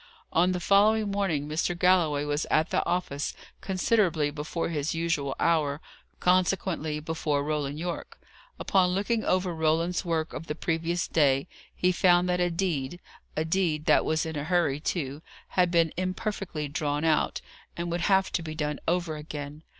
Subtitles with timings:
[0.33, 1.77] On the following morning Mr.
[1.77, 5.79] Galloway was at the office considerably before his usual hour;
[6.19, 8.19] consequently, before Roland Yorke.
[8.59, 12.99] Upon looking over Roland's work of the previous day, he found that a deed
[13.37, 17.39] a deed that was in a hurry, too had been imperfectly drawn out,
[17.77, 19.61] and would have to be done over again.